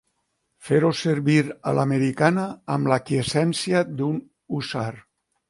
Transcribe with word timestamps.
Fer-ho 0.69 0.87
servir 1.01 1.35
a 1.71 1.73
l'americana 1.79 2.47
amb 2.77 2.91
l'aquiescència 2.93 3.85
d'un 4.01 4.19
hússar. 4.61 4.89